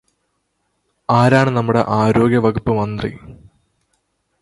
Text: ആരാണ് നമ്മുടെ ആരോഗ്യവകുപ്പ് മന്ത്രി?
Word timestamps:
ആരാണ് 1.09 1.49
നമ്മുടെ 1.57 1.85
ആരോഗ്യവകുപ്പ് 1.89 2.71
മന്ത്രി? 2.71 3.11